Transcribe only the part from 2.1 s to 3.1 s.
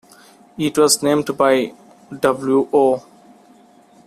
W. O.